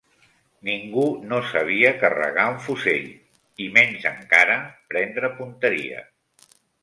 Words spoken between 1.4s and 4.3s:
sabia carregar un fusell, i menys